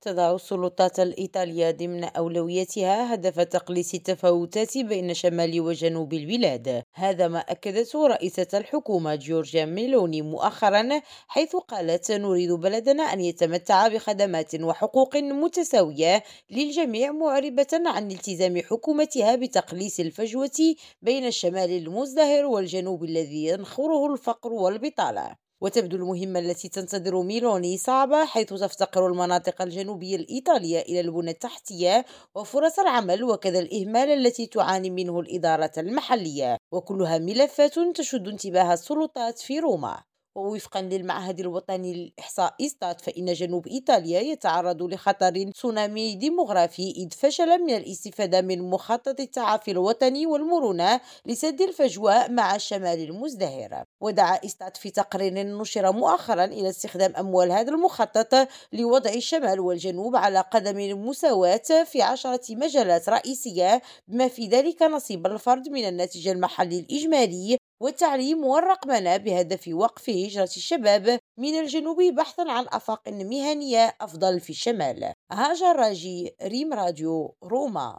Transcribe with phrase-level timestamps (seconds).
[0.00, 6.82] تضع السلطات الإيطالية ضمن أولوياتها هدف تقليص التفاوتات بين شمال وجنوب البلاد.
[6.94, 10.88] هذا ما أكدته رئيسة الحكومة جورجيا ميلوني مؤخرا
[11.28, 20.00] حيث قالت نريد بلدنا أن يتمتع بخدمات وحقوق متساوية للجميع معربة عن التزام حكومتها بتقليص
[20.00, 25.49] الفجوة بين الشمال المزدهر والجنوب الذي ينخره الفقر والبطالة.
[25.60, 32.78] وتبدو المهمة التي تنتظر ميلوني صعبة حيث تفتقر المناطق الجنوبية الإيطالية إلى البنى التحتية وفرص
[32.78, 40.09] العمل وكذا الإهمال التي تعاني منه الإدارة المحلية وكلها ملفات تشد انتباه السلطات في روما.
[40.40, 47.76] ووفقا للمعهد الوطني للإحصاء إستات فإن جنوب إيطاليا يتعرض لخطر تسونامي ديموغرافي إذ فشل من
[47.76, 53.84] الاستفادة من مخطط التعافي الوطني والمرونة لسد الفجوة مع الشمال المزدهر.
[54.00, 60.40] ودعا إستات في تقرير نشر مؤخرا إلى استخدام أموال هذا المخطط لوضع الشمال والجنوب على
[60.40, 67.59] قدم المساواة في عشرة مجالات رئيسية بما في ذلك نصيب الفرد من الناتج المحلي الإجمالي
[67.80, 75.12] والتعليم والرقمنة بهدف وقف هجرة الشباب من الجنوب بحثا عن أفاق مهنية أفضل في الشمال.
[75.32, 77.98] هاجر راجي ريم راديو روما.